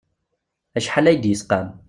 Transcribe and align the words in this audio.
Acḥal 0.77 1.05
ad 1.07 1.15
yi-id-yesqam. 1.15 1.67